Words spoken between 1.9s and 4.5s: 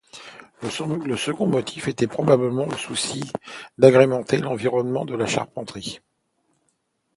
probablement le souci d’agrémenter